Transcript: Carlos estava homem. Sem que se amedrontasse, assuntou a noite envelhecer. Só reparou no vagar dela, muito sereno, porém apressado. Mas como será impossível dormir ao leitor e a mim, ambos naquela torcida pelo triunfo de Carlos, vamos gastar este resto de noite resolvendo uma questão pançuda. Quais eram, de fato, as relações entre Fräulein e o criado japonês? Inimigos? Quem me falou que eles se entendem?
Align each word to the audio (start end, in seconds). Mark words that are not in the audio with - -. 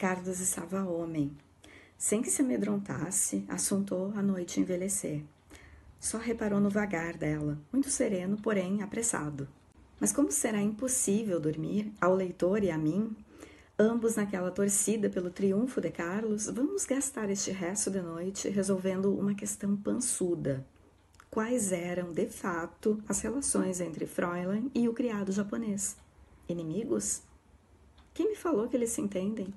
Carlos 0.00 0.40
estava 0.40 0.82
homem. 0.82 1.30
Sem 1.98 2.22
que 2.22 2.30
se 2.30 2.40
amedrontasse, 2.40 3.44
assuntou 3.46 4.10
a 4.16 4.22
noite 4.22 4.58
envelhecer. 4.58 5.22
Só 6.00 6.16
reparou 6.16 6.58
no 6.58 6.70
vagar 6.70 7.18
dela, 7.18 7.58
muito 7.70 7.90
sereno, 7.90 8.38
porém 8.38 8.82
apressado. 8.82 9.46
Mas 10.00 10.10
como 10.10 10.32
será 10.32 10.62
impossível 10.62 11.38
dormir 11.38 11.92
ao 12.00 12.14
leitor 12.14 12.64
e 12.64 12.70
a 12.70 12.78
mim, 12.78 13.14
ambos 13.78 14.16
naquela 14.16 14.50
torcida 14.50 15.10
pelo 15.10 15.28
triunfo 15.28 15.82
de 15.82 15.90
Carlos, 15.90 16.46
vamos 16.46 16.86
gastar 16.86 17.28
este 17.28 17.50
resto 17.50 17.90
de 17.90 18.00
noite 18.00 18.48
resolvendo 18.48 19.14
uma 19.14 19.34
questão 19.34 19.76
pançuda. 19.76 20.66
Quais 21.30 21.72
eram, 21.72 22.10
de 22.10 22.26
fato, 22.26 22.98
as 23.06 23.20
relações 23.20 23.82
entre 23.82 24.06
Fräulein 24.06 24.70
e 24.74 24.88
o 24.88 24.94
criado 24.94 25.30
japonês? 25.30 25.94
Inimigos? 26.48 27.20
Quem 28.14 28.30
me 28.30 28.34
falou 28.34 28.66
que 28.66 28.78
eles 28.78 28.92
se 28.92 29.02
entendem? 29.02 29.52